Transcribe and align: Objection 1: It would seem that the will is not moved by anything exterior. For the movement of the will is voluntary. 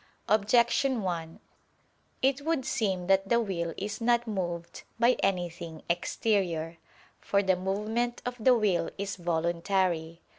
Objection 0.27 1.03
1: 1.03 1.39
It 2.23 2.41
would 2.41 2.65
seem 2.65 3.05
that 3.05 3.29
the 3.29 3.39
will 3.39 3.71
is 3.77 4.01
not 4.01 4.25
moved 4.25 4.81
by 4.99 5.11
anything 5.21 5.83
exterior. 5.91 6.77
For 7.19 7.43
the 7.43 7.55
movement 7.55 8.19
of 8.25 8.35
the 8.39 8.55
will 8.57 8.89
is 8.97 9.15
voluntary. 9.17 10.21